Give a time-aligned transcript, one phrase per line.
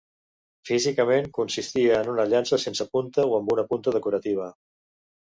[0.67, 4.49] Físicament consistia en una llança sense punta o amb una punta decorativa.